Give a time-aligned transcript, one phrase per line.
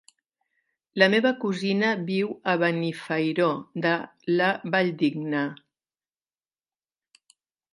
[1.01, 3.49] La meva cosina viu a Benifairó
[3.85, 3.93] de
[4.41, 5.43] la Valldigna.